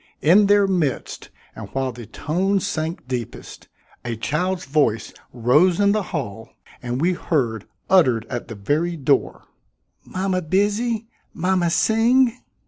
In 0.23 0.47
their 0.47 0.65
midst 0.65 1.29
and 1.55 1.69
while 1.73 1.91
the 1.91 2.07
tones 2.07 2.65
sank 2.65 3.07
deepest, 3.07 3.67
a 4.03 4.15
child's 4.15 4.65
voice 4.65 5.13
rose 5.31 5.79
in 5.79 5.91
the 5.91 6.01
hall 6.09 6.53
and 6.81 6.99
we 6.99 7.13
heard, 7.13 7.67
uttered 7.87 8.25
at 8.27 8.47
the 8.47 8.55
very 8.55 8.97
door: 8.97 9.43
"Mama 10.03 10.41
busy; 10.41 11.07
mama 11.35 11.69
sing." 11.69 12.35